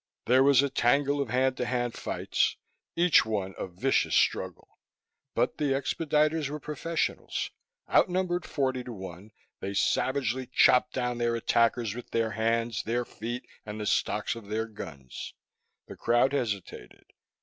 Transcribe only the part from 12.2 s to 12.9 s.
hands,